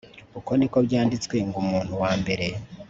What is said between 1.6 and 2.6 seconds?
umuntu wambere